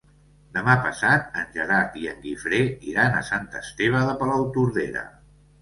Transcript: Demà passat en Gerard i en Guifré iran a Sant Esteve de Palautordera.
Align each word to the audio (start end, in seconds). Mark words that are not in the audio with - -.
Demà 0.53 0.77
passat 0.85 1.37
en 1.41 1.51
Gerard 1.57 1.99
i 2.03 2.09
en 2.13 2.25
Guifré 2.25 2.63
iran 2.95 3.19
a 3.19 3.21
Sant 3.31 3.47
Esteve 3.63 4.03
de 4.11 4.17
Palautordera. 4.23 5.07